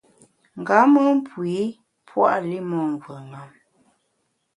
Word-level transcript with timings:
Nga 0.59 0.77
mùn 0.91 1.15
puo 1.27 1.43
i 1.63 1.65
pua’ 2.07 2.33
li 2.49 2.57
mon 2.69 2.85
mvùeṅam. 2.95 3.49